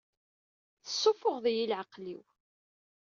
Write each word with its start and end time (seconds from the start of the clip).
Tessufuɣeḍ-iyi 0.83 1.61
i 1.65 1.69
leɛqel-iw! 1.69 2.23